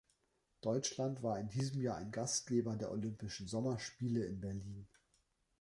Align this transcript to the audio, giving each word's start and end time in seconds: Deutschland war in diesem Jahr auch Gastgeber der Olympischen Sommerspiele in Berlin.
Deutschland 0.61 1.21
war 1.21 1.39
in 1.39 1.49
diesem 1.49 1.79
Jahr 1.79 2.01
auch 2.01 2.11
Gastgeber 2.11 2.75
der 2.75 2.89
Olympischen 2.89 3.47
Sommerspiele 3.47 4.25
in 4.25 4.41
Berlin. 4.41 4.87